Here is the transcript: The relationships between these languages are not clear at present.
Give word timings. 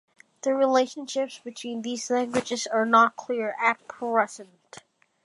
The 0.41 0.55
relationships 0.55 1.37
between 1.37 1.83
these 1.83 2.09
languages 2.09 2.65
are 2.65 2.87
not 2.87 3.15
clear 3.15 3.55
at 3.61 3.87
present. 3.87 4.79